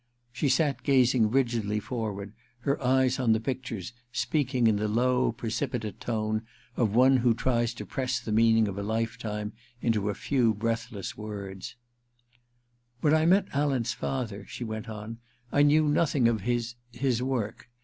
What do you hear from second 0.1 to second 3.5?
'She sat gazing rigidly forward, her eyes on the